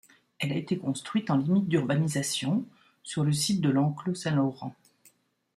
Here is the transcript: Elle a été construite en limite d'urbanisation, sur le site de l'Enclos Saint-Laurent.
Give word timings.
Elle 0.39 0.51
a 0.51 0.55
été 0.55 0.79
construite 0.79 1.29
en 1.29 1.37
limite 1.37 1.67
d'urbanisation, 1.69 2.65
sur 3.03 3.23
le 3.23 3.31
site 3.31 3.61
de 3.61 3.69
l'Enclos 3.69 4.15
Saint-Laurent. 4.15 4.73